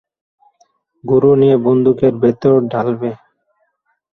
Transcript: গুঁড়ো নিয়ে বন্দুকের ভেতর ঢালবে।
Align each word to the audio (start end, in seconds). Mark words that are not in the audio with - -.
গুঁড়ো 1.03 1.31
নিয়ে 1.35 1.55
বন্দুকের 1.65 2.13
ভেতর 2.23 2.53
ঢালবে। 2.71 3.11